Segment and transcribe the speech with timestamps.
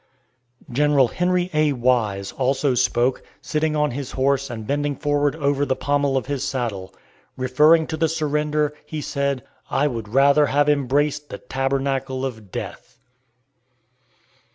[0.71, 1.73] General Henry A.
[1.73, 6.43] Wise also spoke, sitting on his horse and bending forward over the pommel of his
[6.43, 6.91] saddle.
[7.37, 12.97] Referring to the surrender, he said, "I would rather have embraced the tabernacle of death."